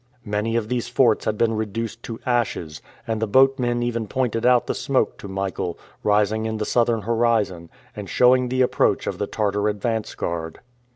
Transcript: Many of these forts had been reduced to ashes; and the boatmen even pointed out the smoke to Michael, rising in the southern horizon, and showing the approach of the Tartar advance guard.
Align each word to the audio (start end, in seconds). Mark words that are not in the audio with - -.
Many 0.25 0.55
of 0.55 0.67
these 0.67 0.87
forts 0.89 1.25
had 1.25 1.37
been 1.37 1.53
reduced 1.53 2.01
to 2.05 2.19
ashes; 2.25 2.81
and 3.05 3.21
the 3.21 3.27
boatmen 3.27 3.83
even 3.83 4.07
pointed 4.07 4.47
out 4.47 4.65
the 4.65 4.73
smoke 4.73 5.15
to 5.19 5.27
Michael, 5.27 5.77
rising 6.01 6.47
in 6.47 6.57
the 6.57 6.65
southern 6.65 7.01
horizon, 7.03 7.69
and 7.95 8.09
showing 8.09 8.49
the 8.49 8.63
approach 8.63 9.05
of 9.05 9.19
the 9.19 9.27
Tartar 9.27 9.67
advance 9.69 10.15
guard. 10.15 10.61